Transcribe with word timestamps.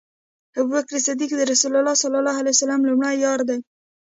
ابوبکر 0.59 0.95
صديق 1.07 1.31
د 1.35 1.41
رسول 1.51 1.73
الله 1.79 1.95
صلی 2.03 2.17
الله 2.19 2.35
عليه 2.41 2.53
وسلم 2.55 2.79
لومړی 2.89 3.15
یار 3.25 3.39
دی 3.49 3.57